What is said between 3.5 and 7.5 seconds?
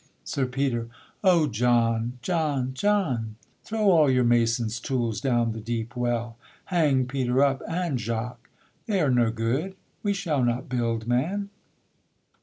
Throw all your mason's tools down the deep well, Hang Peter